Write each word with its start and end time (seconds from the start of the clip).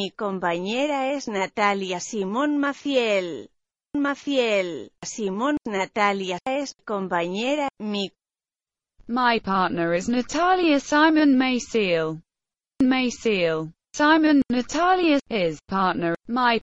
Mi 0.00 0.10
compañera 0.12 1.12
es 1.12 1.28
Natalia 1.28 2.00
Simón 2.00 2.56
Maciel. 2.56 3.50
Maciel. 3.94 4.92
Simón, 5.02 5.58
Natalia 5.66 6.38
es 6.46 6.74
compañera. 6.86 7.68
Mi 7.78 8.10
My 9.06 9.40
partner 9.40 9.92
is 9.92 10.08
Natalia 10.08 10.80
Simon 10.80 11.36
Maciel. 11.36 12.22
Maciel. 12.82 13.74
Simon, 13.92 14.40
Natalia, 14.48 15.18
is 15.28 15.60
partner. 15.68 16.14
My 16.28 16.58